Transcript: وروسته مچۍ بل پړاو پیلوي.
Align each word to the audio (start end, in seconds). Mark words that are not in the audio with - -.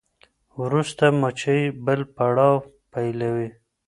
وروسته 0.61 1.05
مچۍ 1.21 1.61
بل 1.85 1.99
پړاو 2.15 2.55
پیلوي. 2.91 3.49